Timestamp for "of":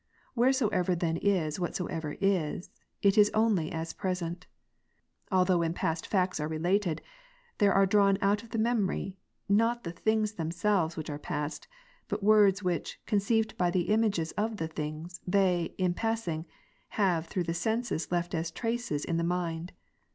8.41-8.49, 14.31-14.57